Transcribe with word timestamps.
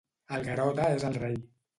El 0.37 0.45
Garota 0.47 0.87
és 0.95 1.05
el 1.11 1.19
rei. 1.25 1.37